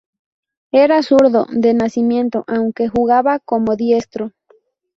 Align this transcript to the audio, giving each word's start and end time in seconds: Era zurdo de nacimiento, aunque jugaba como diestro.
Era 0.71 1.03
zurdo 1.03 1.45
de 1.51 1.75
nacimiento, 1.75 2.43
aunque 2.47 2.87
jugaba 2.89 3.37
como 3.37 3.75
diestro. 3.75 4.31